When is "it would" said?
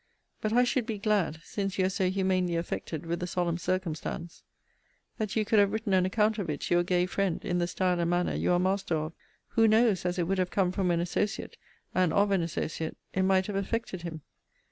10.17-10.39